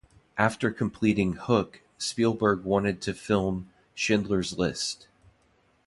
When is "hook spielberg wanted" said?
1.33-3.01